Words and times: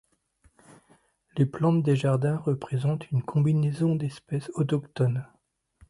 Les 1.37 1.45
plantes 1.45 1.83
des 1.83 1.95
Jardins 1.95 2.37
représentent 2.37 3.11
une 3.11 3.21
combinaison 3.21 3.95
d'espèces 3.95 4.49
autochtones. 4.55 5.27